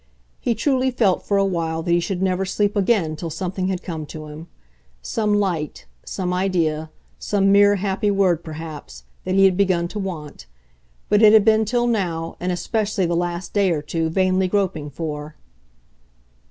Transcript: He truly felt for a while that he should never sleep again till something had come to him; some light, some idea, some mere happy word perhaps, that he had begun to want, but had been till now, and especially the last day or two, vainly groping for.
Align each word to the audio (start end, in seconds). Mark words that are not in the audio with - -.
He 0.39 0.55
truly 0.55 0.89
felt 0.89 1.27
for 1.27 1.37
a 1.37 1.45
while 1.45 1.83
that 1.83 1.91
he 1.91 1.99
should 1.99 2.23
never 2.23 2.43
sleep 2.43 2.75
again 2.75 3.15
till 3.15 3.29
something 3.29 3.67
had 3.67 3.83
come 3.83 4.07
to 4.07 4.25
him; 4.25 4.47
some 5.03 5.35
light, 5.35 5.85
some 6.03 6.33
idea, 6.33 6.89
some 7.19 7.51
mere 7.51 7.75
happy 7.75 8.09
word 8.09 8.43
perhaps, 8.43 9.03
that 9.25 9.35
he 9.35 9.45
had 9.45 9.55
begun 9.55 9.87
to 9.89 9.99
want, 9.99 10.47
but 11.07 11.21
had 11.21 11.45
been 11.45 11.65
till 11.65 11.85
now, 11.85 12.35
and 12.39 12.51
especially 12.51 13.05
the 13.05 13.15
last 13.15 13.53
day 13.53 13.69
or 13.69 13.83
two, 13.83 14.09
vainly 14.09 14.47
groping 14.47 14.89
for. 14.89 15.35